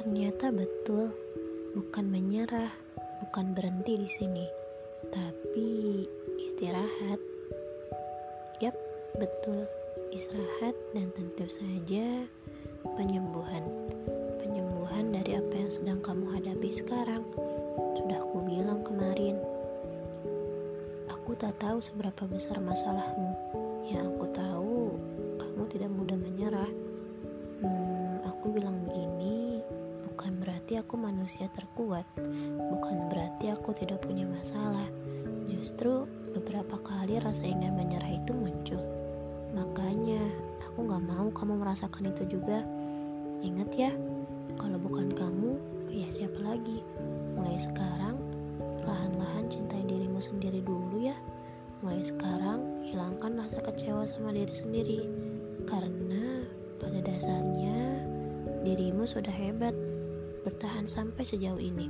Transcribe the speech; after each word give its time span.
Iya, 0.00 0.32
betul. 0.32 1.12
Bukan 1.76 2.08
menyerah, 2.08 2.72
bukan 3.20 3.52
berhenti 3.52 4.00
di 4.00 4.08
sini, 4.08 4.48
tapi 5.12 6.08
istirahat. 6.40 7.20
Yap, 8.64 8.72
betul. 9.20 9.68
Istirahat 10.08 10.72
dan 10.96 11.12
tentu 11.12 11.44
saja 11.52 12.24
penyembuhan. 12.96 13.60
Penyembuhan 14.40 15.12
dari 15.12 15.36
apa 15.36 15.52
yang 15.52 15.68
sedang 15.68 16.00
kamu 16.00 16.32
hadapi 16.32 16.72
sekarang. 16.72 17.20
Sudah 18.00 18.24
ku 18.24 18.40
bilang 18.48 18.80
kemarin. 18.80 19.36
Aku 21.12 21.36
tak 21.36 21.60
tahu 21.60 21.76
seberapa 21.76 22.24
besar 22.24 22.56
masalahmu. 22.56 23.36
Yang 23.84 24.16
aku 24.16 24.26
tahu, 24.32 24.76
berarti 30.70 30.86
aku 30.86 31.02
manusia 31.02 31.50
terkuat, 31.50 32.06
bukan 32.70 33.10
berarti 33.10 33.50
aku 33.50 33.74
tidak 33.74 34.06
punya 34.06 34.22
masalah. 34.22 34.86
Justru 35.50 36.06
beberapa 36.30 36.78
kali 36.86 37.18
rasa 37.18 37.42
ingin 37.42 37.74
menyerah 37.74 38.14
itu 38.14 38.30
muncul. 38.30 38.78
Makanya 39.50 40.22
aku 40.62 40.86
gak 40.86 41.02
mau 41.02 41.26
kamu 41.34 41.58
merasakan 41.58 42.14
itu 42.14 42.38
juga. 42.38 42.62
Ingat 43.42 43.70
ya, 43.74 43.90
kalau 44.62 44.78
bukan 44.78 45.10
kamu, 45.10 45.58
ya 45.90 46.06
siapa 46.06 46.38
lagi? 46.38 46.86
Mulai 47.34 47.58
sekarang, 47.58 48.14
perlahan-lahan 48.78 49.50
cintai 49.50 49.82
dirimu 49.90 50.22
sendiri 50.22 50.62
dulu 50.62 51.02
ya. 51.02 51.18
Mulai 51.82 52.06
sekarang, 52.06 52.86
hilangkan 52.86 53.42
rasa 53.42 53.58
kecewa 53.58 54.06
sama 54.06 54.30
diri 54.30 54.54
sendiri. 54.54 55.02
Karena 55.66 56.46
pada 56.78 57.02
dasarnya, 57.02 58.06
dirimu 58.62 59.02
sudah 59.02 59.34
hebat 59.34 59.74
bertahan 60.42 60.88
sampai 60.88 61.22
sejauh 61.22 61.60
ini. 61.60 61.88